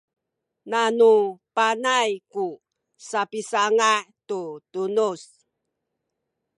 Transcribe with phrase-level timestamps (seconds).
[0.69, 1.11] nanu
[1.55, 2.45] panay ku
[3.07, 3.91] sapisanga’
[4.27, 4.39] tu
[4.71, 5.23] tunuz